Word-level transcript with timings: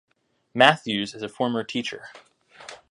Matthews 0.55 1.13
is 1.13 1.21
a 1.21 1.29
former 1.29 1.63
teacher. 1.63 2.09